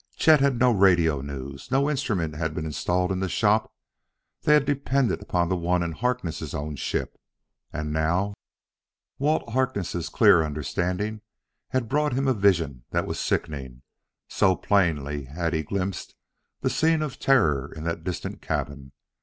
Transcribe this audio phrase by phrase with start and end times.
[0.15, 3.71] Chet had no radio news; no instrument had been installed in the shop;
[4.41, 7.19] they had depended upon the one in Harkness' own ship.
[7.71, 8.33] And now
[9.19, 11.21] Walt Harkness' clear understanding
[11.67, 13.83] had brought a vision that was sickening,
[14.27, 16.15] so plainly had he glimpsed
[16.61, 18.93] the scene of terror in that distant cabin.